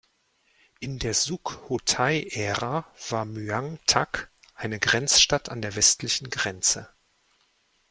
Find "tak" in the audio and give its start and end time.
3.85-4.31